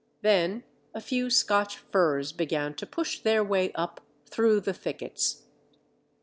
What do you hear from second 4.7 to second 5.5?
thickets.